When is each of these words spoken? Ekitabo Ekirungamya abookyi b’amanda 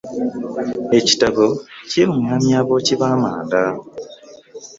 Ekitabo 0.97 1.45
Ekirungamya 1.83 2.55
abookyi 2.61 2.93
b’amanda 3.01 3.61